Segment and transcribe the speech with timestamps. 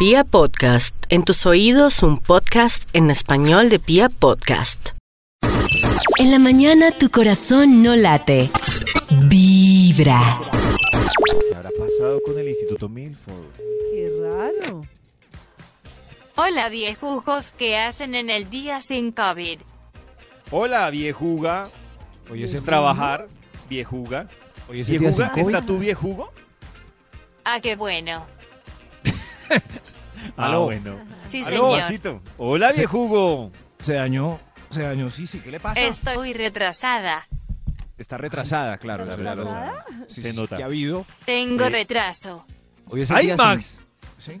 [0.00, 4.92] Pia Podcast, en tus oídos un podcast en español de Pia Podcast.
[6.16, 8.48] En la mañana tu corazón no late.
[9.10, 10.40] Vibra.
[11.50, 13.44] ¿Qué habrá pasado con el Instituto Milford?
[13.92, 14.86] Qué raro.
[16.34, 19.60] Hola viejujos, ¿qué hacen en el día sin COVID?
[20.50, 21.68] Hola, viejuga.
[22.30, 23.26] Hoy es el Trabajar,
[23.68, 24.28] viejuga.
[24.66, 25.32] Hoy es el día sin ¿Viejuga?
[25.32, 25.54] COVID.
[25.54, 26.32] ¿Está tu viejugo?
[27.44, 28.24] Ah, qué bueno.
[30.40, 30.64] Ah, Aló.
[30.64, 30.96] bueno.
[31.22, 32.20] Sí, Aló, señor.
[32.38, 33.50] Hola, Se- viejugo.
[33.82, 35.40] Se dañó, se dañó, sí, sí.
[35.40, 35.80] ¿Qué le pasa?
[35.80, 37.26] Estoy retrasada.
[37.98, 39.04] Está retrasada, claro.
[39.04, 39.84] ¿Está eso ya lo- retrasada?
[40.06, 40.56] Sí, Se sí, nota.
[40.56, 41.06] que ha habido.
[41.26, 42.44] Tengo Eh, retraso.
[42.86, 43.82] Hoy es el ¡Ay, día Max!
[44.18, 44.34] sin...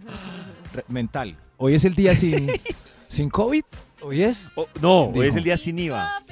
[0.74, 1.36] Re- mental.
[1.56, 2.50] Hoy es el día sin,
[3.08, 3.64] sin COVID.
[4.02, 4.48] Hoy es.
[4.54, 6.22] Oh, no, hoy es el día sin IVA.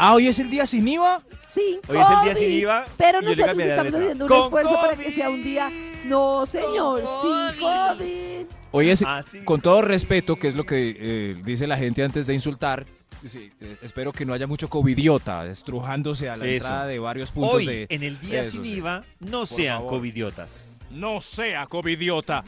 [0.00, 1.22] Ah, hoy es el día sin IVA.
[1.54, 2.50] Sin Hoy es el día sin.
[2.52, 2.84] IVA.
[2.96, 5.70] Pero nosotros la estamos haciendo un Con esfuerzo para que sea un día.
[6.04, 8.46] No, señor, Con sin COVID.
[8.80, 12.34] Es, Ah, con todo respeto, que es lo que eh, dice la gente antes de
[12.34, 12.86] insultar.
[13.26, 16.66] sí, eh, espero que no haya mucho covidiota estrujándose a la Eso.
[16.66, 17.86] entrada de varios puntos Hoy, de.
[17.90, 18.72] en el día Eso sin sí.
[18.74, 19.90] IVA, no Por sean favor.
[19.90, 20.78] covidiotas.
[20.90, 22.44] No sea covidiota.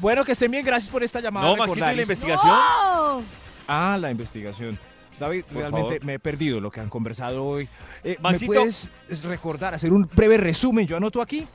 [0.00, 1.46] Bueno, que estén bien, gracias por esta llamada.
[1.46, 2.50] No, Maxito, ¿y la investigación?
[2.50, 3.22] ¡No!
[3.68, 4.78] Ah, la investigación.
[5.20, 6.04] David, Por realmente favor.
[6.04, 7.68] me he perdido lo que han conversado hoy.
[8.02, 8.52] Eh, ¿Me Maxito.
[8.54, 8.90] puedes
[9.22, 10.86] recordar, hacer un breve resumen?
[10.86, 11.46] Yo anoto aquí.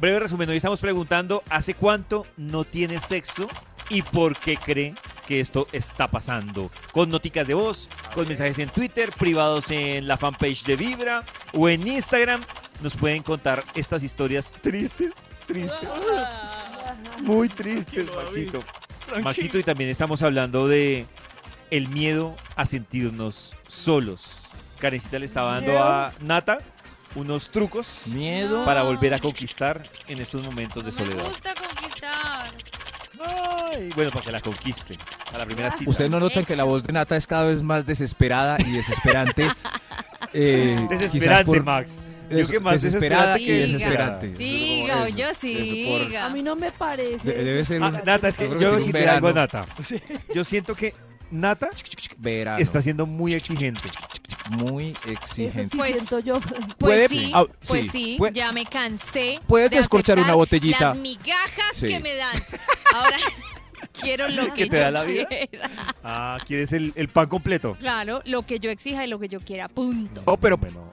[0.00, 3.48] Breve resumen, hoy estamos preguntando ¿hace cuánto no tiene sexo
[3.90, 4.94] y por qué cree
[5.26, 6.70] que esto está pasando?
[6.92, 11.68] Con noticas de voz, con mensajes en Twitter, privados en la fanpage de Vibra o
[11.68, 12.42] en Instagram.
[12.82, 15.12] Nos pueden contar estas historias tristes,
[15.46, 15.88] tristes,
[17.22, 18.64] muy tristes, Maxito.
[19.22, 21.06] Maxito, y también estamos hablando de
[21.70, 24.32] el miedo a sentirnos solos.
[24.80, 26.58] Karencita le estaba dando a Nata
[27.14, 28.64] unos trucos Miedo.
[28.64, 31.28] para volver a conquistar en estos momentos de No me soledad.
[31.30, 32.50] gusta conquistar.
[33.72, 34.96] Ay, bueno, para que la conquiste.
[35.32, 35.88] A la primera cita.
[35.90, 39.46] Ustedes no notan que la voz de Nata es cada vez más desesperada y desesperante.
[40.36, 42.02] Eh, quizás Desesperante, por- Max.
[42.28, 44.36] es- Yo que más desesperada que desesperante.
[44.36, 46.26] Siga, Eso, yo siga.
[46.26, 47.28] A mí no me parece.
[47.32, 49.32] De- debe ser Ah, un Nata, es que Yo yo que algo a.
[49.32, 49.64] Nata.
[50.34, 50.92] Yo siento que
[51.30, 51.70] Nata
[52.18, 52.58] verano.
[52.58, 53.88] está siendo muy exigente.
[54.50, 55.64] Muy Eso exigente.
[55.70, 56.40] sí Pues- siento yo.
[56.78, 59.40] Pues sí, ah, pues sí, sí, puede- ya me cansé.
[59.46, 60.90] Puedes de descorchar una botellita.
[60.90, 61.88] Las migajas Sí.
[61.88, 62.36] que me dan.
[62.94, 63.16] Ahora
[64.00, 65.26] quiero lo que, ¿Que te yo da la vida?
[65.28, 65.70] quiera.
[66.02, 67.76] Ah, ¿quieres el, el pan completo?
[67.80, 70.22] Claro, lo que yo exija y lo que yo quiera, punto.
[70.26, 70.90] Oh, pero Bueno.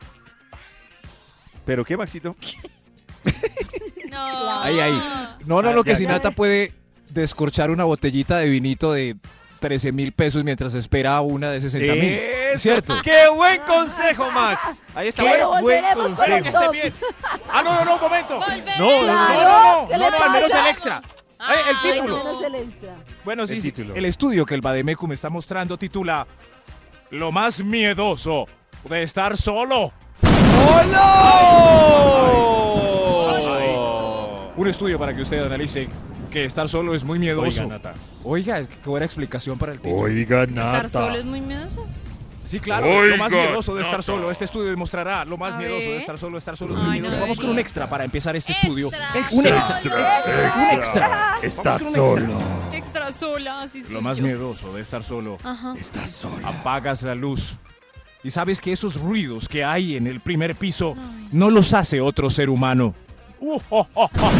[1.66, 2.35] ¿Pero qué, Maxito?
[4.09, 4.61] No.
[4.61, 5.01] Ahí, ahí.
[5.45, 6.09] No, no, Ah, lo que ya, si ya.
[6.11, 6.73] Nata puede
[7.09, 9.16] descorchar una botellita de vinito de
[9.61, 12.19] 13 mil pesos mientras espera una de 60 mil.
[12.53, 12.59] Eso.
[12.59, 12.95] ¿Cierto?
[13.03, 14.78] ¡Qué buen consejo, Max!
[14.95, 15.23] Ahí está.
[15.23, 16.72] ¡Qué buen consejo!
[17.51, 18.38] Ah, no, no, no, un momento.
[18.39, 18.78] Volveremos.
[18.79, 19.03] No,
[19.81, 21.01] no, ¿qué le al menos el extra.
[21.40, 21.81] Ay, Eh, el no.
[21.81, 22.17] título.
[22.23, 22.95] Menos el extra.
[23.25, 23.95] Bueno, sí, El sí, título.
[23.95, 26.28] el estudio que el Bademecum me está mostrando titula
[27.09, 28.47] Lo más miedoso
[28.90, 29.91] de estar solo.
[33.41, 34.51] ¡Hola!
[34.57, 35.88] Un estudio para que usted analice
[36.29, 37.63] que estar solo es muy miedoso.
[37.63, 37.94] Oiga, Nata.
[38.23, 40.03] Oiga, qué buena explicación para el título.
[40.03, 41.88] Oiga, Estar solo es muy miedoso.
[42.51, 44.29] Sí, claro, lo más miedoso de estar solo.
[44.29, 47.09] Este estudio demostrará lo más A miedoso de estar solo, estar solo Ay, no.
[47.09, 48.89] Vamos con un extra para empezar este estudio.
[49.16, 49.39] Extra.
[49.39, 49.78] Un extra.
[49.79, 50.53] Extra.
[50.57, 51.35] Un extra.
[51.41, 52.28] Está Vamos con un extra.
[52.28, 52.38] solo.
[52.73, 54.25] Extra sola, así Lo más yo.
[54.25, 55.38] miedoso de estar solo.
[55.41, 55.75] Ajá.
[56.44, 57.57] Apagas la luz.
[58.22, 60.97] Y sabes que esos ruidos que hay en el primer piso
[61.31, 62.94] no los hace otro ser humano.
[63.40, 64.31] Uh, oh, oh, oh.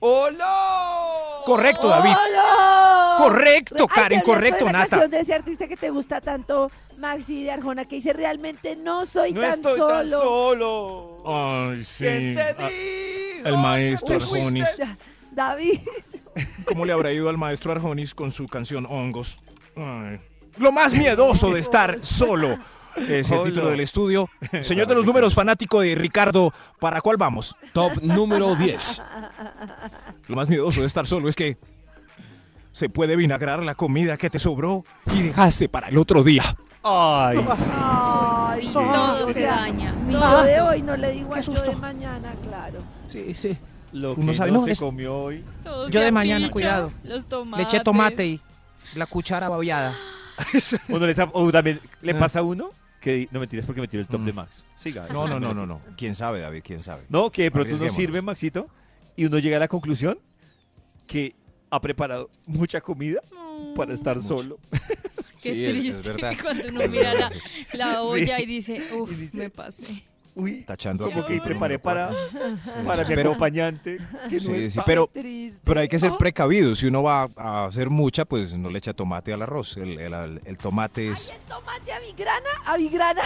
[0.00, 1.42] ¡Hola!
[1.46, 2.10] Correcto, David.
[2.10, 2.73] ¡Hola!
[3.16, 4.88] Correcto, Ay, Karen, correcto, la Nata.
[4.90, 9.04] canción de ese artista que te gusta tanto, Maxi de Arjona, que dice realmente no
[9.06, 9.88] soy No tan estoy solo.
[9.94, 11.22] tan solo.
[11.72, 12.04] Ay, sí.
[12.04, 12.70] ¿Quién te Ah,
[13.48, 14.14] el maestro?
[14.16, 14.80] Arjonis.
[15.32, 15.80] David.
[16.66, 19.40] ¿Cómo le habrá ido al maestro Arjonis con su canción Hongos?
[19.76, 20.20] Ay.
[20.58, 22.58] Lo más miedoso de estar solo.
[23.08, 23.48] Es el Hola.
[23.48, 24.30] título del estudio.
[24.60, 27.56] Señor de los números, fanático de Ricardo, ¿para cuál vamos?
[27.72, 29.02] Top número 10.
[30.28, 31.56] Lo más miedoso de estar solo es que
[32.74, 34.84] se puede vinagrar la comida que te sobró
[35.14, 36.42] y dejaste para el otro día.
[36.82, 37.70] Ay, sí.
[37.72, 39.92] Ay, no, todo o se daña.
[39.92, 40.20] Mi todo.
[40.40, 42.80] yo de hoy no le digo a yo de mañana, claro.
[43.06, 43.56] Sí, sí.
[43.92, 45.44] Lo que Uno sabe, no, no, se es- comió hoy.
[45.62, 46.92] Todo Yo de mañana, apicha, cuidado.
[47.04, 47.64] Los tomates.
[47.64, 48.40] Le eché tomate y
[48.96, 49.96] la cuchara babiada.
[50.88, 54.08] Uno le, o también le pasa a uno que no mentiras porque me tiró el
[54.08, 54.24] top Mm.
[54.26, 54.66] de Max.
[54.74, 55.06] Siga.
[55.12, 55.80] No, no, no, no, no.
[55.96, 56.62] ¿Quién sabe, David?
[56.64, 57.04] ¿Quién sabe?
[57.08, 57.96] No, que de pronto uno Arriesguémonos.
[57.96, 58.66] sirve, Maxito,
[59.14, 60.18] y uno llega a la conclusión
[61.06, 61.36] que
[61.74, 63.20] ha preparado mucha comida
[63.76, 64.28] para estar Mucho.
[64.38, 64.58] solo.
[64.70, 64.78] Qué
[65.36, 66.32] Sí, es- es triste verdad.
[66.42, 67.12] cuando uno mira
[67.72, 70.04] la, olla y dice, uff, me pasé.
[70.36, 72.10] Uy, tachando como que preparé para,
[72.84, 73.98] para mi Pero- acompañante.
[74.28, 74.40] que no
[74.70, 75.60] Sí, pero, Triste.
[75.62, 76.74] pero hay que ser precavido.
[76.74, 79.76] Si uno va a hacer mucha, pues no le echa tomate al arroz.
[79.76, 83.22] El, el- el tomate es, Ay, el tomate a vigrana, a vigrana.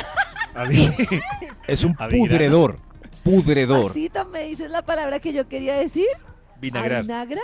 [1.67, 2.79] Es un pudredor.
[3.23, 3.85] Pudredor.
[3.87, 6.07] Maxito, ¿me dices la palabra que yo quería decir?
[6.61, 6.99] Vinagrar.
[6.99, 7.41] ¿Avinagra?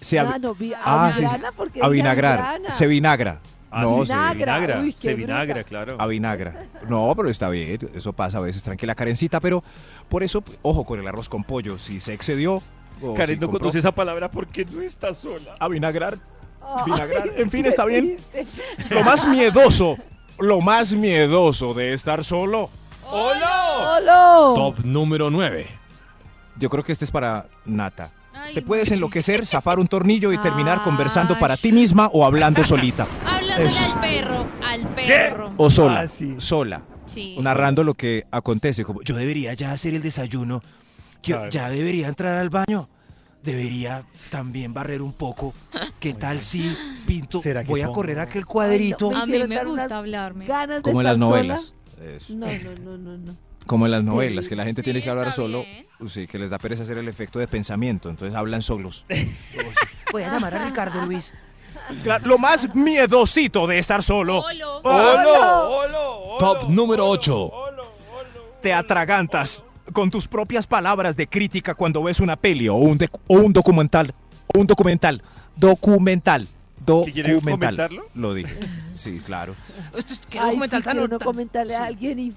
[0.00, 1.24] Se ah, no, vi- Ah, sí, sí.
[1.26, 2.38] avigrana porque dije avinagrar.
[2.40, 2.70] avigrana.
[2.70, 3.40] Se vinagra.
[3.70, 4.80] Ah, no, sí, se se Vinagra.
[4.80, 5.68] Uy, se vinagra, bruta.
[5.68, 5.96] claro.
[6.00, 6.58] avinagra.
[6.88, 7.78] No, pero está bien.
[7.94, 8.62] Eso pasa a veces.
[8.62, 9.40] Tranquila, Karencita.
[9.40, 9.62] Pero
[10.08, 11.76] por eso, ojo con el arroz con pollo.
[11.76, 12.62] Si se excedió.
[13.02, 15.52] o Karen si no compró- conoce esa palabra porque no está sola.
[15.60, 16.18] Avinagrar.
[16.62, 17.28] Ay, vinagrar.
[17.36, 18.16] En fin, está bien.
[18.16, 18.46] triste.
[18.90, 19.96] Lo más miedoso.
[20.38, 22.70] Lo más miedoso de estar solo.
[23.04, 24.54] ¡Holo!
[24.54, 25.66] Top número 9.
[26.56, 28.10] Yo creo que este es para Nata.
[28.54, 33.06] Te puedes enloquecer, zafar un tornillo y terminar conversando para ti misma o hablando solita.
[33.26, 33.94] Hablándole Eso.
[33.94, 35.52] al perro, al perro.
[35.56, 36.00] O sola.
[36.00, 36.34] Ah, sí.
[36.38, 36.82] Sola.
[37.06, 37.36] Sí.
[37.40, 38.84] Narrando lo que acontece.
[38.84, 40.60] Como yo debería ya hacer el desayuno.
[41.22, 41.50] Yo Claro.
[41.50, 42.88] ya debería entrar al baño.
[43.42, 45.54] Debería también barrer un poco.
[46.00, 47.40] ¿Qué tal si pinto?
[47.40, 47.94] ¿Será que Voy a pongo?
[47.96, 49.08] correr aquel cuadrito.
[49.10, 50.44] Ay, no, A mí me gusta hablarme.
[50.46, 51.26] Ganas de Como en las sola.
[51.28, 51.74] novelas.
[52.16, 52.34] Eso.
[52.34, 53.36] No, no, no, no, no.
[53.68, 55.62] Como en las novelas, que la gente Sí, tiene que hablar solo.
[55.62, 55.86] bien.
[56.08, 58.08] Sí, que les da pereza hacer el efecto de pensamiento.
[58.08, 59.04] Entonces hablan solos.
[60.12, 61.32] Voy a llamar a Ricardo Luis.
[62.24, 64.40] lo más miedosito de estar solo.
[64.40, 64.78] Olo.
[64.82, 65.70] ¡Holo!
[65.70, 66.36] ¡Holo!
[66.38, 67.50] Top número 8.
[68.62, 69.62] Te atragantas
[69.92, 73.52] con tus propias palabras de crítica cuando ves una peli o un, de- o un
[73.52, 74.12] documental.
[74.54, 75.22] O un documental.
[75.56, 76.46] Documental.
[76.78, 77.42] ¿Que Documental.
[77.42, 78.06] comentarlo?
[78.14, 78.54] Lo dije.
[78.94, 79.54] Sí, claro.
[79.96, 82.32] Esto es, qué Ay, documental sí, tan que comentarle a alguien y...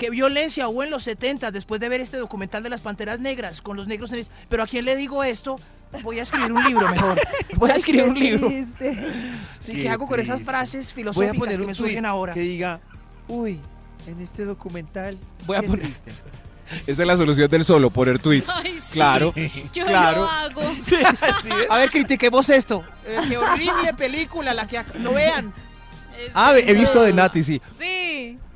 [0.00, 3.60] Qué violencia hubo en los 70 después de ver este documental de las Panteras Negras
[3.60, 5.56] con los negros en es- Pero a quién le digo esto,
[6.02, 7.20] voy a escribir un libro mejor.
[7.56, 8.48] Voy a escribir un libro.
[9.60, 12.32] Sí, Qué ¿qué hago con esas frases Voy a filosóficas poner que me surgen ahora?
[12.32, 12.80] que diga,
[13.28, 13.60] uy,
[14.06, 16.12] en este documental, Voy a poner- triste.
[16.86, 18.50] Esa es la solución del solo, poner tweets.
[18.56, 18.92] Ay, sí.
[18.92, 19.34] Claro.
[19.74, 20.20] Yo claro.
[20.22, 20.62] lo hago.
[21.68, 22.84] A ver, critiquemos esto.
[23.06, 25.52] Eh, qué horrible película la que no vean.
[26.18, 27.12] Es Ah, he visto de.
[27.12, 27.60] Nati, sí.
[27.78, 27.99] Sí.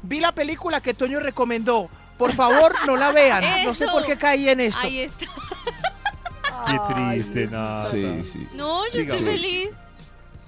[0.05, 1.89] Vi la película que Toño recomendó.
[2.19, 3.43] Por favor, no la vean.
[3.65, 4.81] No sé por qué caí en esto.
[4.83, 5.27] Ahí está.
[6.67, 7.83] Qué triste, nada.
[7.83, 8.49] Sí, sí.
[8.55, 9.71] No, yo estoy feliz.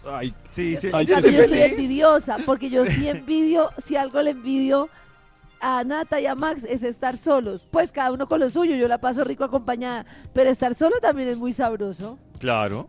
[0.08, 0.88] Ay, Sí, sí.
[0.92, 4.88] Ay, Yo, estoy yo soy envidiosa, porque yo sí envidio, si algo le envidio
[5.60, 7.66] a Nata y a Max es estar solos.
[7.70, 11.28] Pues cada uno con lo suyo, yo la paso rico acompañada, pero estar solo también
[11.28, 12.18] es muy sabroso.
[12.38, 12.88] Claro.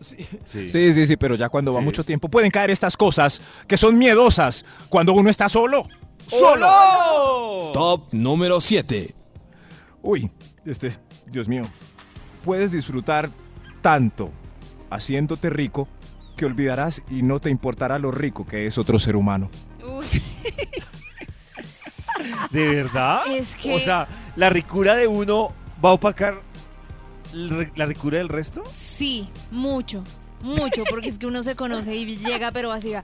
[0.00, 0.16] Sí.
[0.44, 0.68] Sí.
[0.68, 1.84] Sí, sí, sí, pero ya cuando va Sí.
[1.84, 5.86] mucho tiempo pueden caer estas cosas que son miedosas cuando uno está solo.
[6.26, 7.70] ¡Solo!
[7.72, 9.14] Top número 7.
[10.02, 10.30] Uy,
[10.64, 10.96] este,
[11.26, 11.64] Dios mío.
[12.44, 13.28] Puedes disfrutar
[13.82, 14.30] tanto
[14.90, 15.88] haciéndote rico
[16.36, 19.50] que olvidarás y no te importará lo rico que es otro ser humano.
[19.86, 20.04] Uy,
[22.50, 23.22] ¿De verdad?
[23.30, 24.06] Es que- O sea,
[24.36, 25.48] ¿la ricura de uno
[25.84, 26.42] va a opacar
[27.34, 28.62] la ricura del resto?
[28.72, 30.02] sí, mucho.
[30.42, 33.02] Mucho, porque es que uno se conoce y llega, pero así va.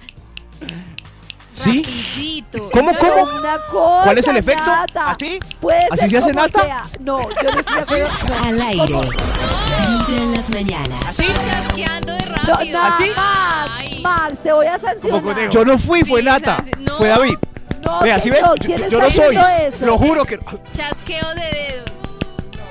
[1.53, 1.83] ¿Sí?
[1.83, 2.71] rapidito.
[2.71, 3.39] ¿Cómo, Pero- cómo?
[3.39, 4.71] Una cosa, ¿Cuál es el efecto?
[4.71, 5.39] Nata, ¿Así?
[5.59, 6.63] puede ¿Así ser se hace Nata?
[6.63, 6.85] sea.
[7.03, 8.09] No, yo no estoy de acuerdo.
[8.29, 8.45] No.
[8.45, 8.85] Al aire.
[8.87, 11.05] Vibra en las mañanas.
[11.07, 11.27] ¿Así?
[11.27, 12.79] Chasqueando de No, rápido.
[12.79, 13.05] no, ¿Así?
[13.17, 14.01] Max.
[14.03, 15.51] Max, te voy a sancionar.
[15.51, 16.65] Yo no fui, fue Sí, Nata.
[16.79, 16.97] No.
[16.99, 17.35] Fue David.
[17.85, 18.45] No, Vea, ¿sí ven?
[18.45, 19.37] Yo, ¿quién yo no soy.
[19.63, 19.87] eso?
[19.87, 20.39] Lo juro que
[20.73, 21.85] Chasqueo de dedo.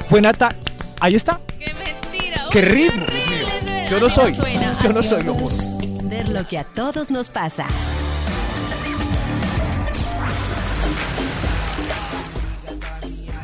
[0.08, 0.56] fue Nata.
[1.02, 1.42] Ahí está.
[2.52, 2.62] Qué mentira.
[2.62, 3.06] ¡Qué Uy, ritmo!
[3.06, 3.90] Dios mío.
[3.90, 4.34] Yo no soy.
[4.84, 5.56] Yo no soy, lo juro.
[6.04, 7.66] Ver lo que a todos nos pasa.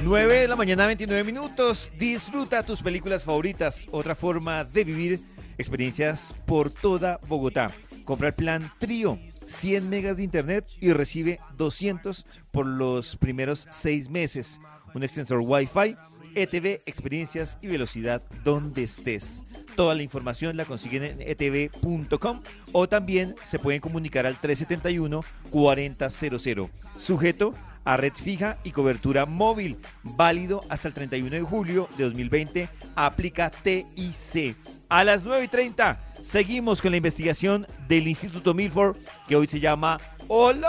[0.03, 1.91] Nueve de la mañana, 29 minutos.
[1.97, 3.87] Disfruta tus películas favoritas.
[3.91, 5.19] Otra forma de vivir
[5.57, 7.71] experiencias por toda Bogotá.
[8.03, 14.09] Compra el plan Trío, 100 megas de internet y recibe 200 por los primeros seis
[14.09, 14.61] meses.
[14.93, 15.97] Un extensor Wi-Fi,
[16.35, 19.45] ETV, experiencias y velocidad donde estés.
[19.75, 26.69] Toda la información la consiguen en etv.com o también se pueden comunicar al 371-4000.
[26.95, 27.53] Sujeto
[27.85, 32.69] a red fija y cobertura móvil, válido hasta el 31 de julio de 2020.
[32.95, 34.55] Aplica TIC.
[34.89, 39.59] A las 9 y 30 seguimos con la investigación del Instituto Milford, que hoy se
[39.59, 40.67] llama ¡Olo!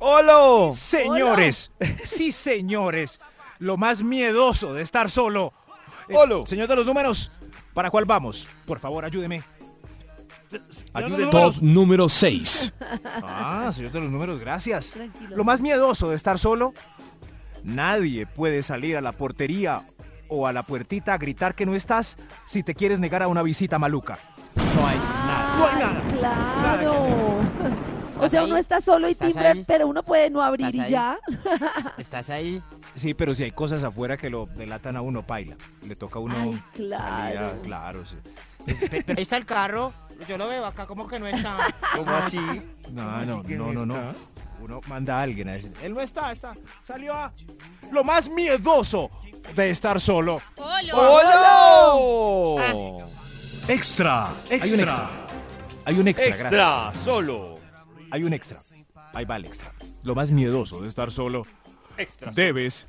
[0.00, 0.70] ¡Olo!
[0.72, 1.70] Señores,
[2.02, 3.20] sí, señores.
[3.58, 5.52] Lo más miedoso de estar solo.
[6.08, 6.44] Eh, Olo.
[6.46, 7.30] señor de los números,
[7.72, 8.48] ¿para cuál vamos?
[8.66, 9.42] Por favor, ayúdeme.
[10.92, 11.30] Ayúdeme.
[11.30, 12.72] Top número 6.
[13.22, 14.90] Ah, señor de los números, gracias.
[14.90, 15.36] Tranquilo.
[15.36, 16.74] Lo más miedoso de estar solo,
[17.62, 19.86] nadie puede salir a la portería
[20.28, 23.42] o a la puertita a gritar que no estás si te quieres negar a una
[23.42, 24.18] visita maluca.
[24.56, 25.56] No hay nada.
[25.56, 26.02] No hay nada.
[26.60, 27.23] Claro.
[28.20, 28.46] O sea, ahí?
[28.46, 29.64] uno está solo y ¿Estás timbre, ahí?
[29.66, 30.90] pero uno puede no abrir ¿Estás y ahí?
[30.90, 31.18] ya.
[31.98, 32.62] ¿Estás ahí?
[32.94, 35.56] Sí, pero si hay cosas afuera que lo delatan a uno, paila.
[35.86, 37.58] Le toca a uno Ay, salir a- claro.
[37.62, 38.16] claro, sí.
[38.66, 39.92] Pe- Pero ahí está el carro.
[40.28, 41.58] Yo lo veo acá como que no está.
[41.96, 42.38] ¿Cómo así?
[42.90, 43.96] No, no, no, no no?
[44.60, 46.54] Uno manda a alguien a decir, él no está, está.
[46.82, 47.32] Salió a
[47.90, 49.10] lo más miedoso
[49.54, 50.40] de estar solo.
[50.56, 51.94] ¡Hola!
[53.68, 55.10] Extra, Hay un extra.
[55.84, 56.26] Hay un extra.
[56.28, 57.53] Extra, solo.
[58.14, 58.60] Hay un extra.
[59.12, 59.72] Ahí va el extra.
[60.04, 61.48] Lo más miedoso de estar solo.
[61.98, 62.30] Extra.
[62.30, 62.86] Debes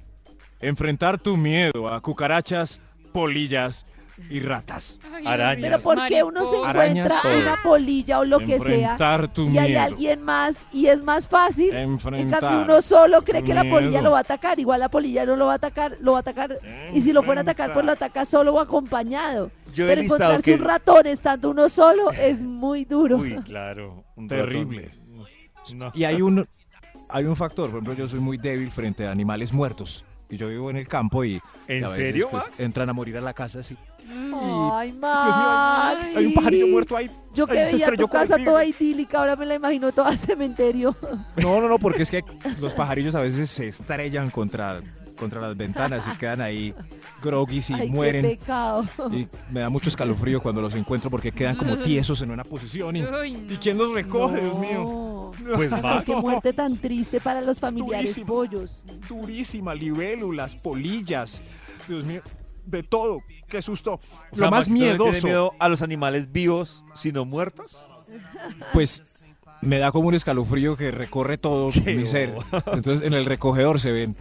[0.62, 2.80] enfrentar tu miedo a cucarachas,
[3.12, 3.88] polillas
[4.30, 5.00] y ratas.
[5.26, 5.64] Arañas.
[5.64, 9.58] Pero ¿por qué uno se encuentra una polilla o lo que sea Enfrentar tu y
[9.58, 9.82] hay miedo.
[9.82, 11.72] alguien más y es más fácil?
[11.74, 14.04] En Enfrentar cambio uno solo cree tu que la polilla miedo.
[14.04, 16.22] lo va a atacar, igual la polilla no lo va a atacar, lo va a
[16.22, 16.60] atacar
[16.94, 19.50] y si lo fuera a atacar pues lo ataca solo o acompañado.
[19.74, 20.62] Yo he Pero listado encontrarse que...
[20.62, 23.18] un ratón estando uno solo es muy duro.
[23.18, 24.06] Uy, claro.
[24.16, 24.84] un Terrible.
[24.84, 25.05] ratón.
[25.74, 25.92] No.
[25.96, 26.48] Y hay un,
[27.10, 30.04] hay un factor, por ejemplo, yo soy muy débil frente a animales muertos.
[30.30, 32.60] Y yo vivo en el campo y, ¿En y a veces, serio, pues, Max?
[32.60, 33.78] entran a morir a la casa así.
[34.08, 36.16] Ay, Dios mío, Max.
[36.16, 37.10] hay, un pajarillo muerto ahí.
[37.34, 40.96] Yo que se veía tu casa toda idílica, ahora me la imagino toda cementerio.
[41.38, 42.24] No, no, no, porque es que
[42.60, 44.82] los pajarillos a veces se estrellan contra,
[45.18, 46.74] contra las ventanas y quedan ahí
[47.22, 48.22] groggies y Ay, qué mueren.
[48.24, 48.84] pecado.
[49.12, 52.96] Y me da mucho escalofrío cuando los encuentro porque quedan como tiesos en una posición.
[52.96, 55.15] ¿Y, ¿y quién los recoge, Dios mío?
[55.56, 56.04] Pues Max.
[56.06, 58.28] qué muerte tan triste para los familiares Durísimo.
[58.28, 58.84] pollos.
[59.10, 61.42] Durísima, libélulas, polillas.
[61.88, 62.22] Dios mío,
[62.66, 63.20] de todo.
[63.48, 63.94] Qué susto.
[63.94, 64.00] O
[64.32, 65.28] Lo sea, más Maxito no le miedoso.
[65.28, 67.86] miedo a los animales vivos, sino muertos?
[68.74, 69.02] Pues
[69.62, 72.36] me da como un escalofrío que recorre todo Qué mi ser.
[72.72, 74.16] Entonces en el recogedor se ven.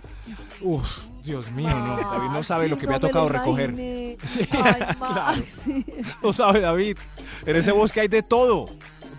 [0.62, 1.96] Uf, Dios mío, no.
[1.96, 3.70] David no sabe lo que me ha tocado recoger.
[3.74, 4.18] recoger.
[4.28, 5.42] Sí, Ay, claro.
[5.64, 5.84] Sí.
[6.22, 6.96] No sabe David.
[7.44, 8.64] En ese bosque hay de todo.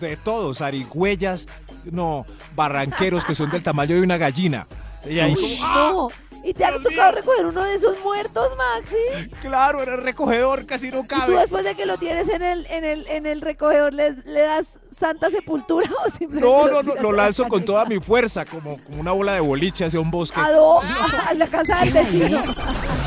[0.00, 0.52] De todo.
[0.54, 1.46] Zarigüeyas,
[1.90, 4.66] no, barranqueros que son del tamaño de una gallina.
[5.08, 6.08] Y ahí Uy, como, no.
[6.44, 7.12] ¿Y te ha tocado mío.
[7.12, 9.30] recoger uno de esos muertos, Maxi?
[9.42, 11.36] claro, en el recogedor casi no ¿Y tú cabe.
[11.38, 14.78] después de que lo tienes en el, en el, en el recogedor le, le das
[14.96, 17.98] santa sepultura o simplemente No, lo no, no, lo a la lanzo con toda mi
[17.98, 20.38] fuerza, como, como una bola de boliche hacia un bosque.
[20.40, 20.92] ¿A dónde?
[21.28, 22.38] A la casa del vecino.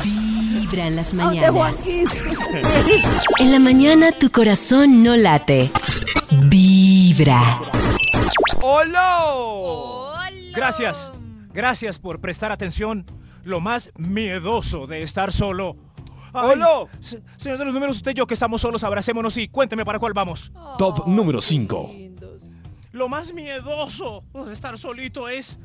[0.04, 1.86] Vibra en las mañanas.
[3.38, 5.70] En la mañana tu corazón no late.
[6.30, 7.58] Vibra.
[8.72, 10.30] ¡Hola!
[10.54, 11.12] Gracias,
[11.52, 13.04] gracias por prestar atención.
[13.42, 15.76] Lo más miedoso de estar solo.
[16.32, 16.68] Ay, ¡Hola!
[17.00, 19.98] se- Señor de los números, usted y yo que estamos solos, abracémonos y cuénteme para
[19.98, 20.52] cuál vamos.
[20.78, 21.90] Top número 5.
[21.92, 22.42] Lindos.
[22.92, 25.58] Lo más miedoso de estar solito es...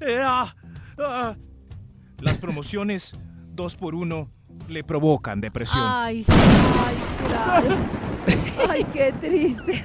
[0.00, 0.54] eh, ah,
[0.98, 1.36] ah.
[2.20, 3.16] Las promociones
[3.52, 4.28] dos por uno
[4.68, 5.84] le provocan depresión.
[5.86, 6.32] Ay, sí.
[6.32, 6.96] Ay,
[7.28, 7.76] claro.
[8.68, 9.84] Ay, qué triste.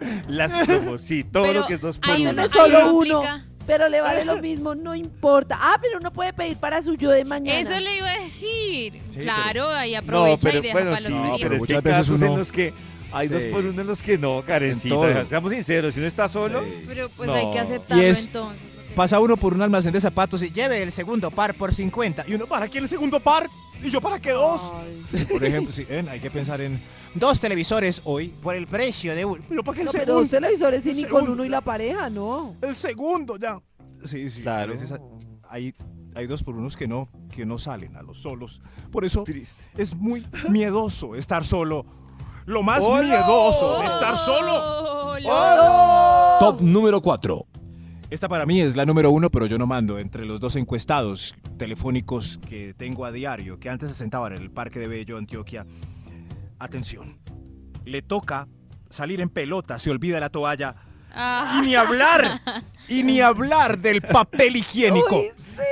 [0.28, 2.30] Las promos, sí, todo Pero lo que es dos por hay uno.
[2.32, 3.22] uno hay solo uno.
[3.66, 5.58] Pero le vale lo mismo, no importa.
[5.60, 7.60] Ah, pero uno puede pedir para su yo de mañana.
[7.60, 9.02] Eso le iba a decir.
[9.08, 11.42] Sí, claro, ahí No, aprovecha pero y deja bueno, para sí, el otro no, día.
[11.42, 12.72] pero es que muchas hay veces casos en los que
[13.12, 14.42] hay dos por uno en los que no.
[14.46, 15.26] Karencita.
[15.28, 17.34] Seamos sinceros, si uno está solo, Pero pues No.
[17.34, 18.62] hay que aceptarlo Y es- entonces.
[18.98, 22.24] Pasa uno por un almacén de zapatos y Lleve el segundo par por 50.
[22.26, 23.48] ¿Y uno para qué el segundo par?
[23.80, 24.72] ¿Y yo para qué dos?
[24.74, 25.24] Ay.
[25.24, 26.80] Por ejemplo, sí, ven, hay que pensar en
[27.14, 29.40] Dos televisores hoy por el precio de uno.
[29.50, 30.20] ¿Yo para qué el No, pero segundo?
[30.22, 32.56] dos televisores y ni con uno y la pareja, no.
[32.60, 33.60] El segundo ya.
[34.02, 34.72] Sí, sí, a Claro.
[34.72, 34.92] veces
[35.48, 35.72] hay,
[36.16, 38.60] hay dos por unos que no, que no salen a los solos.
[38.90, 39.62] Por eso triste.
[39.76, 41.86] es muy miedoso estar solo.
[42.46, 43.02] Lo más ¡Hola!
[43.18, 45.12] miedoso de estar solo.
[45.12, 46.38] Hola.
[46.40, 47.46] Top número 4.
[48.10, 51.34] Esta para mí es la número uno, pero yo no mando entre los dos encuestados
[51.58, 55.66] telefónicos que tengo a diario, que antes se sentaban en el Parque de Bello, Antioquia.
[56.58, 57.18] Atención,
[57.84, 58.48] le toca
[58.88, 60.74] salir en pelota, se olvida la toalla.
[61.12, 62.40] Ah, Y ni hablar,
[62.88, 65.20] y ni hablar del papel higiénico.
[65.20, 65.62] Uy, sí.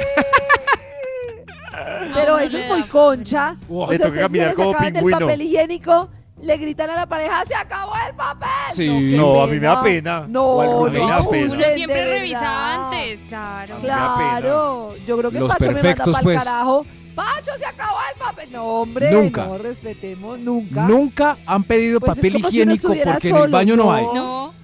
[2.14, 3.56] Pero eso es muy concha.
[3.68, 5.18] O sea, caminar como del pingüino.
[5.20, 6.10] papel higiénico,
[6.42, 8.48] le gritan a la pareja, ¡se acabó el papel!
[8.72, 9.14] Sí.
[9.16, 10.26] No, a mí me da pena.
[10.28, 10.90] No, no.
[10.90, 11.52] Me da pena.
[11.54, 12.84] uno siempre de revisa verdad.
[12.84, 13.18] antes.
[13.28, 13.74] Claro.
[13.76, 13.80] Me.
[13.80, 16.38] Claro, yo creo que Los Pacho me perfectos, manda pa'l pues.
[16.44, 16.86] carajo.
[17.14, 18.52] Pacho, se acabó el papel.
[18.52, 19.46] No, hombre, Nunca.
[19.46, 20.82] no respetemos, nunca.
[20.86, 23.92] Nunca han pedido Pues es papel si higiénico porque en el baño no, no.
[23.92, 24.04] hay.
[24.14, 24.54] No.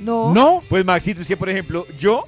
[0.00, 0.34] No.
[0.34, 0.62] ¿No?
[0.68, 2.24] Pues Maxito, es que por ejemplo, yo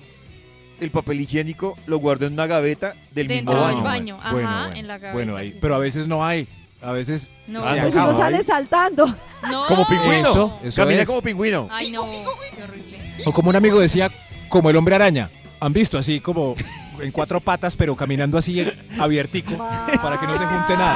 [0.80, 3.84] el papel higiénico lo guardo en una gaveta del mismo Dentro Ah, del baño.
[3.84, 4.18] baño.
[4.18, 4.76] Ajá, bueno, bueno.
[4.76, 5.12] en la cabeza.
[5.12, 5.58] Bueno, ahí, sí.
[5.60, 6.48] pero a veces no hay.
[6.86, 7.60] A veces No.
[7.60, 8.08] se Ah, Pues acaba.
[8.10, 9.06] uno sale saltando.
[9.50, 9.66] No.
[9.66, 10.30] Como pingüino.
[10.30, 11.08] Eso, eso Camina es.
[11.08, 11.68] como pingüino.
[11.70, 12.04] Ay, no.
[12.10, 12.98] Qué horrible.
[13.24, 14.10] O como un amigo decía,
[14.48, 15.28] como el hombre araña.
[15.58, 16.54] ¿Han visto así como
[17.00, 18.64] en cuatro patas, pero caminando así
[19.00, 19.56] abiertico
[20.02, 20.94] para que no se junte nada?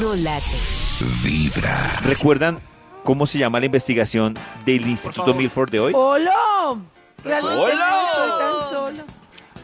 [0.00, 0.44] No late.
[2.04, 2.60] ¿Recuerdan
[3.04, 5.32] cómo se llama la investigación del Instituto.
[5.34, 5.92] Milford de hoy?
[5.94, 6.30] ¡Holo!
[7.24, 7.74] Realmente ¡Holo!
[7.74, 9.04] no estoy tan solo.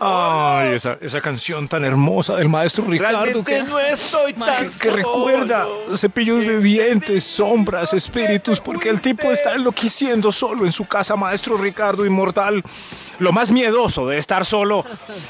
[0.05, 5.65] Ay, esa, esa canción tan hermosa del maestro Ricardo que, no estoy tan que recuerda
[5.95, 11.57] cepillos de dientes, sombras, espíritus, porque el tipo está enloqueciendo solo en su casa, maestro
[11.57, 12.65] Ricardo inmortal.
[13.21, 14.85] Lo más miedoso de estar solo.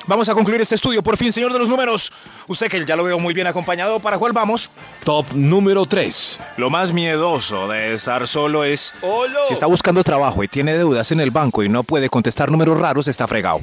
[0.07, 2.11] Vamos a concluir este estudio, por fin, señor de los números.
[2.47, 4.71] Usted que ya lo veo muy bien acompañado, ¿para cuál vamos?
[5.05, 6.39] Top número 3.
[6.57, 8.95] Lo más miedoso de estar solo es
[9.47, 12.81] si está buscando trabajo y tiene deudas en el banco y no puede contestar números
[12.81, 13.61] raros, está fregado.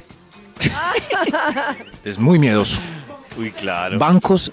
[2.04, 2.80] es muy miedoso.
[3.38, 3.98] Uy, claro.
[3.98, 4.52] Bancos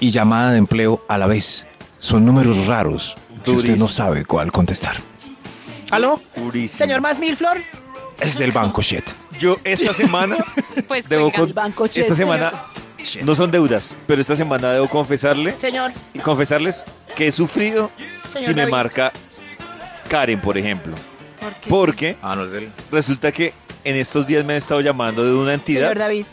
[0.00, 1.64] y llamada de empleo a la vez.
[1.98, 4.96] Son números raros que usted no sabe cuál contestar.
[5.90, 6.20] ¿Aló?
[6.36, 6.78] Durísimo.
[6.78, 7.58] Señor Más Milflor,
[8.20, 9.04] Es del banco, shit.
[9.38, 10.36] Yo esta semana
[10.88, 12.52] Pues debo con- El banco esta Chet, semana
[13.24, 15.90] no son deudas, pero esta semana debo confesarle señor.
[16.14, 16.84] y confesarles
[17.16, 17.90] que he sufrido
[18.32, 19.12] Señor si me marca
[20.08, 20.94] Karen, por ejemplo.
[21.40, 21.68] ¿por qué?
[21.68, 22.70] Porque Ah, no es del.
[22.92, 23.52] resulta que
[23.84, 26.26] en estos días me han estado llamando de una entidad Señor David.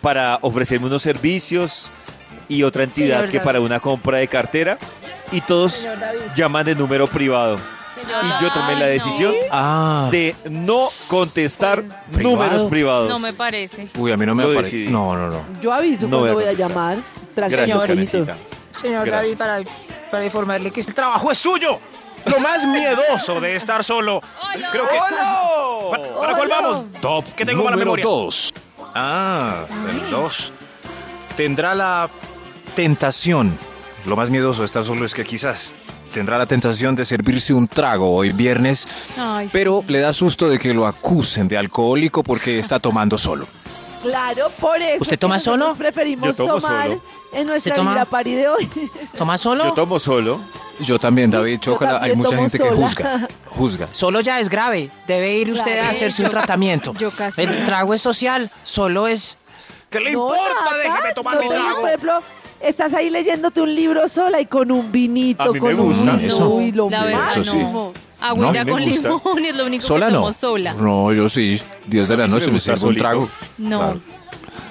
[0.00, 1.90] para ofrecerme unos servicios
[2.48, 3.44] y otra entidad Señor que David.
[3.46, 4.78] para una compra de cartera
[5.32, 5.86] y todos
[6.36, 7.56] llaman de número privado.
[8.00, 10.08] Y yo tomé la decisión Ah.
[10.12, 11.82] de no contestar
[12.12, 12.36] ¿Privado?
[12.36, 13.08] números privados.
[13.10, 13.88] No me parece.
[13.98, 14.76] Uy, a mí no me Lo parece.
[14.76, 14.92] decidí.
[14.92, 15.42] No, no, no.
[15.60, 16.98] Yo aviso No cuando voy voy a a llamar.
[17.36, 17.82] Gracias.
[17.84, 18.36] Karencita.
[18.72, 19.36] Señor Gracias.
[19.38, 21.80] David, para, para informarle que El trabajo es suyo.
[22.26, 24.20] Lo más miedoso de estar solo.
[24.72, 24.96] Creo que.
[25.90, 26.82] ¿Para, para cuál vamos?
[27.00, 28.04] Top ¿Qué tengo para memoria?
[28.04, 28.52] 2.
[28.94, 30.52] Ah, el 2.
[31.36, 32.10] Tendrá la
[32.74, 33.56] tentación.
[34.04, 35.74] Lo más miedoso de estar solo es que quizás
[36.12, 39.92] tendrá la tentación de servirse un trago hoy viernes, Ay, pero sí.
[39.92, 43.46] le da susto de que lo acusen de alcohólico porque está tomando solo.
[44.02, 45.02] Claro, por eso.
[45.02, 45.74] ¿Usted es que toma solo?
[45.74, 47.02] Preferimos Yo tomo tomar solo.
[47.32, 47.90] en nuestra toma?
[47.90, 48.70] Libra Party de hoy.
[49.18, 49.64] ¿Toma solo?
[49.64, 50.40] Yo tomo solo.
[50.80, 53.28] Yo también, David Chocala, hay mucha gente que juzga.
[53.46, 53.88] Juzga.
[53.92, 54.90] Solo ya es grave.
[55.06, 55.82] Debe ir usted Claro.
[55.88, 56.94] a hacerse un tratamiento.
[56.94, 57.42] Yo casi.
[57.42, 58.50] El trago es social.
[58.62, 59.38] Solo es.
[59.90, 60.42] ¿Qué le No, importa?
[60.64, 61.80] nada, Déjeme tomar mi trago.
[61.80, 62.22] Por ejemplo,
[62.60, 65.86] estás ahí leyéndote un libro sola y con un vinito, A mí me con un
[65.88, 66.12] gusta.
[66.16, 66.34] vino.
[66.34, 66.48] Eso.
[66.50, 67.58] Uy, lo La verdad, Eso sí.
[68.20, 69.08] Agüita No, a mí con me gusta.
[69.08, 70.18] limón es lo único ¿Sola que no?
[70.20, 70.74] tomo sola.
[70.74, 71.60] No, yo sí.
[71.86, 73.28] 10 de la noche me me sirvo un trago.
[73.58, 73.78] No.
[73.78, 74.00] Claro.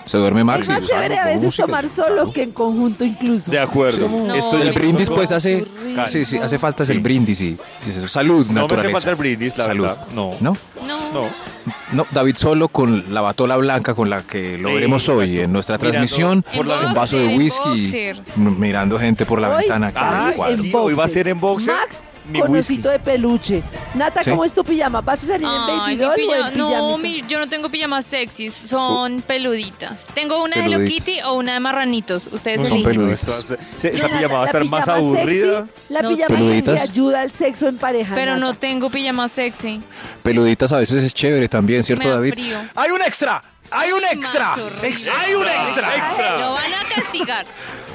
[0.07, 0.61] Se duerme Max.
[0.61, 2.07] Es y más chévere a veces música, tomar claro.
[2.09, 3.51] solo que en conjunto incluso.
[3.51, 4.07] De acuerdo.
[4.09, 5.65] No, Estoy El de brindis pues hace...
[6.07, 7.03] Sí, sí, hace falta es el Sí.
[7.03, 7.57] brindis y...
[7.79, 8.91] sí, sí, salud, No me hace naturaleza.
[8.93, 9.83] falta el brindis, la Salud.
[9.85, 10.07] verdad.
[10.15, 10.31] No.
[10.39, 10.57] ¿No?
[10.85, 10.97] No.
[11.13, 11.29] No.
[11.91, 15.51] No, David solo con la batola blanca con la que lo Sí, veremos hoy en
[15.51, 16.41] nuestra Mirando transmisión.
[16.55, 19.91] por la un vaso de whisky, mirando gente por la Hoy, ventana.
[20.55, 21.73] sí, hoy va a ser en boxer.
[21.75, 22.73] Max, mi con whisky.
[22.73, 23.63] osito de peluche.
[23.95, 24.29] Nata, Sí.
[24.29, 25.01] ¿cómo es tu pijama?
[25.01, 28.05] ¿Vas a salir en baby doll o pijama- en no, mi- yo no tengo pijamas
[28.05, 30.05] sexys, son peluditas.
[30.13, 30.85] Tengo una de Hello.
[30.85, 32.27] Kitty o una de marranitos.
[32.31, 33.09] Ustedes No son eligen.
[33.11, 35.65] Esta, esta Nata, pijama va a la estar más aburrida.
[35.65, 36.79] sexy, la No, pijama peluditas.
[36.81, 38.15] sexy ayuda al sexo en pareja.
[38.15, 39.81] Pero no tengo pijama sexy.
[40.23, 42.31] Peluditas a veces es chévere también, ¿cierto, Me David?
[42.33, 42.57] frío.
[42.75, 43.41] ¡Hay un extra!
[43.69, 44.53] ¡Hay un Ay, extra!
[44.53, 46.37] ¡Hay un extra!
[46.39, 47.45] Lo van a castigar.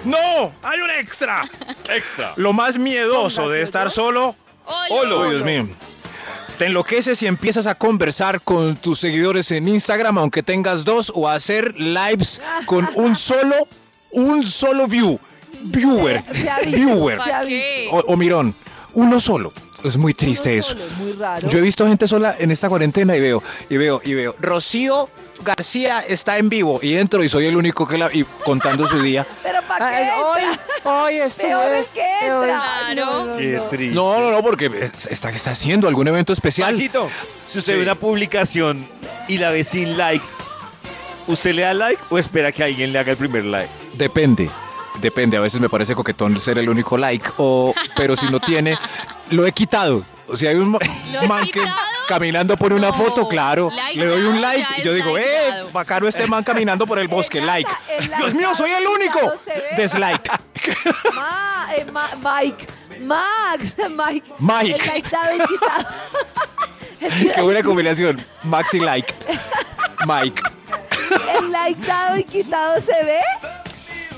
[0.04, 0.52] ¡No!
[0.62, 1.48] ¡Hay un extra!
[1.88, 2.32] Extra.
[2.36, 5.16] Lo más miedoso de estar solo Hola.
[5.16, 5.68] Uy, Dios mío.
[6.58, 11.28] Te enloqueces y empiezas a conversar con tus seguidores en Instagram, aunque tengas dos, o
[11.28, 13.66] a hacer lives con un solo,
[14.12, 15.18] un solo view.
[15.64, 16.22] Viewer.
[16.32, 17.16] Se ha visto, Viewer.
[17.16, 17.64] se ha ¿Para visto.
[17.64, 17.88] qué?
[17.90, 18.54] O, o mirón.
[18.94, 19.52] Uno solo.
[19.84, 20.70] Es muy triste eso.
[20.70, 21.48] solo, es muy raro.
[21.48, 24.34] Yo he visto gente sola en esta cuarentena y veo, y veo, y veo.
[24.40, 25.08] Rocío
[25.44, 28.08] García está en vivo y entro y soy el único que la.
[28.12, 29.26] y contando su día.
[29.42, 30.12] Pero ¿para Ay, qué?
[30.22, 30.42] hoy,
[30.84, 31.80] hoy Peor estuve.
[31.80, 32.44] es que entra.
[32.44, 33.06] Claro.
[33.06, 33.62] No, no, Qué no.
[33.64, 33.94] triste.
[33.94, 36.72] No, no, no, porque es- está, está haciendo algún evento especial.
[36.72, 37.10] Maxito,
[37.48, 37.76] si usted Sí.
[37.78, 38.86] ve una publicación
[39.28, 40.28] y la ve sin likes,
[41.26, 43.70] ¿usted le da like o espera que alguien le haga el primer like?
[43.94, 44.48] Depende.
[45.00, 48.76] Depende, a veces me parece coquetón ser el único like, o, pero si no tiene,
[49.32, 50.04] lo he quitado.
[50.28, 50.78] O sea, hay un ma-
[51.12, 51.60] ¿Lo he man que
[52.08, 55.28] caminando por una No, foto, claro, like le doy un like y yo digo, like
[55.28, 55.70] eh, dado".
[55.72, 57.70] bacano este man caminando por el bosque, El like.
[58.18, 59.18] Dios mío, soy el único.
[61.14, 62.66] Ma, eh, Ma- Mike,
[63.00, 64.32] Max, Mike.
[64.38, 64.76] Mike.
[64.80, 65.88] El like dado y quitado.
[67.34, 68.24] Qué buena combinación.
[68.44, 69.12] Maxi like.
[70.06, 70.40] Mike.
[71.38, 73.20] El like dado y quitado se ve.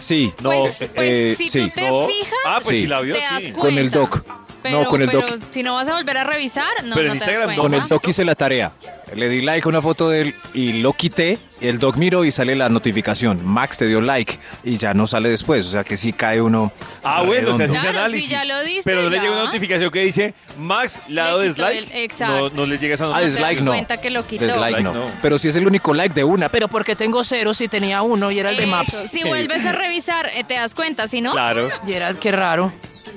[0.01, 1.61] Sí, no, Pues, eh, pues, eh, si sí.
[1.69, 2.07] tú te No.
[2.07, 2.81] fijas, Ah, pues Sí.
[2.83, 3.53] si la vio, te das sí.
[3.53, 3.61] cuenta.
[3.61, 4.23] Con el doc.
[4.65, 5.39] Pero, no, con el pero doc.
[5.53, 7.57] si no vas a volver a revisar, no, Pero no en te Instagram.
[7.57, 8.73] Con el doc hice la tarea.
[9.15, 11.39] Le di like a una foto de él y lo quité.
[11.61, 13.45] El doc miró y sale la notificación.
[13.45, 15.67] Max te dio like y ya no sale después.
[15.67, 16.73] O sea que sí cae uno.
[17.03, 17.75] Ah, bueno, se hace redondo.
[17.75, 18.25] ese Claro, análisis.
[18.25, 21.25] si ya lo diste, pero no le llega una notificación que dice Max le ha
[21.25, 21.93] Le dado quitó dislike.
[21.93, 22.51] el- exacto.
[22.51, 23.35] No, no les llega esa Ah, notificación.
[23.37, 23.71] dislike das no.
[23.73, 24.45] cuenta que lo quitó.
[24.47, 24.95] Dislike Like no.
[24.95, 25.11] no.
[25.23, 26.49] Pero si es el único like de una.
[26.49, 29.05] Pero porque tengo cero si tenía uno y era el de Eso, Maps.
[29.11, 31.69] Si vuelves a revisar, eh, te das cuenta, si no, Claro.
[31.87, 32.73] Y era, qué raro.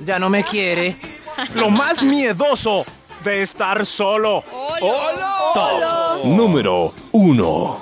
[0.06, 0.96] Ya no me quiere.
[1.54, 2.86] Lo más miedoso
[3.24, 4.44] de estar solo.
[5.54, 7.82] Top número 1.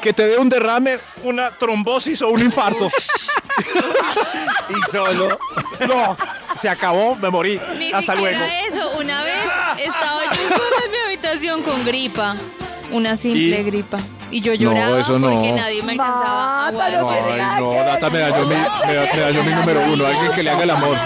[0.00, 2.88] Que te dé un derrame, una trombosis o un infarto.
[4.68, 5.38] Y solo.
[5.88, 6.16] No,
[6.56, 7.60] se acabó, me morí.
[7.78, 8.38] Ni Hasta luego.
[8.68, 8.90] eso.
[8.98, 9.34] Una vez
[9.84, 10.40] estaba yo
[10.84, 12.36] en mi habitación con gripa.
[12.92, 13.64] Una simple ¿Y?
[13.64, 13.98] gripa.
[14.30, 15.30] Y yo lloraba eso no.
[15.30, 17.72] porque nadie me alcanzaba a Mátalo, que Ay, no.
[17.84, 20.06] Nata me dañó mi, me, me dañó mi número uno.
[20.06, 20.96] Alguien que le haga el amor.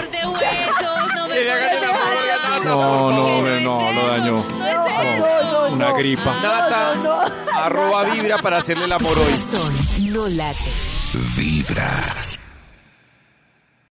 [2.65, 4.45] No, no, me- no, lo dañó.
[4.45, 6.33] No Una gripa.
[6.41, 6.93] Nata,
[7.55, 9.25] arroba vibra para hacerle el amor hoy.
[9.25, 9.73] Corazón
[10.13, 10.59] no late.
[11.35, 11.89] Vibra.